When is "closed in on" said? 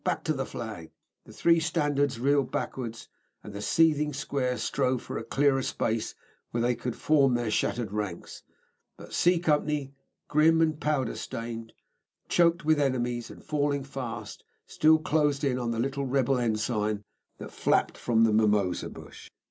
14.97-15.69